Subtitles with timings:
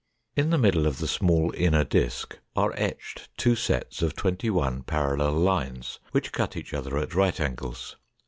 [0.35, 4.81] In the middle of the small inner disk are etched two sets of twenty one
[4.81, 7.97] parallel lines which cut each other at right angles.